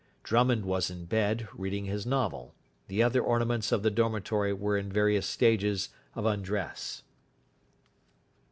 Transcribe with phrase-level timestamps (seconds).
[0.23, 2.55] Drummond was in bed, reading his novel.
[2.87, 7.03] The other ornaments of the dormitory were in various stages of undress.